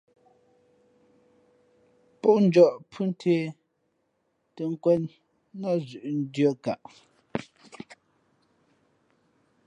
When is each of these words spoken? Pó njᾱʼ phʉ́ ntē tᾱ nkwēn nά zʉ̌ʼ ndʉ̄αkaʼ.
Pó 2.21 2.29
njᾱʼ 2.45 2.71
phʉ́ 2.91 3.05
ntē 3.09 3.35
tᾱ 4.55 4.63
nkwēn 4.71 5.03
nά 5.61 5.69
zʉ̌ʼ 5.87 6.05
ndʉ̄αkaʼ. 6.21 6.81